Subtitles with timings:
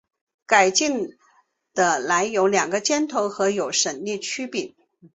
[0.47, 1.15] 改进
[1.75, 4.73] 的耒有两个尖头或有省力曲柄。